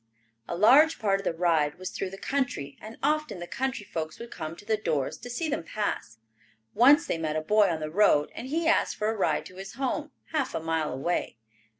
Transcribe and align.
A 0.47 0.55
large 0.57 0.97
part 0.97 1.19
of 1.19 1.25
the 1.25 1.31
ride 1.31 1.75
was 1.77 1.91
through 1.91 2.09
the 2.09 2.17
country, 2.17 2.75
and 2.81 2.97
often 3.03 3.37
the 3.37 3.45
country 3.45 3.85
folks 3.85 4.17
would 4.17 4.31
come 4.31 4.55
to 4.55 4.65
the 4.65 4.75
doors 4.75 5.15
to 5.19 5.29
see 5.29 5.47
them 5.47 5.63
pass. 5.63 6.17
Once 6.73 7.05
they 7.05 7.19
met 7.19 7.35
a 7.35 7.41
boy 7.41 7.69
on 7.69 7.81
the 7.81 7.91
road 7.91 8.31
and 8.33 8.47
he 8.47 8.67
asked 8.67 8.95
for 8.95 9.09
a 9.11 9.15
ride 9.15 9.45
to 9.45 9.57
his 9.57 9.73
home, 9.73 10.09
half 10.31 10.55
a 10.55 10.59
mile 10.59 10.91
away. 10.91 11.37